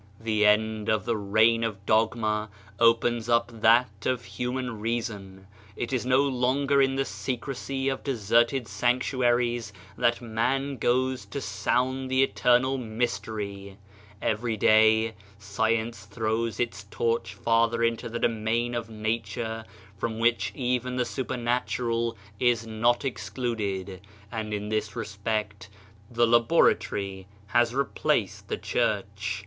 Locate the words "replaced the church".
27.75-29.39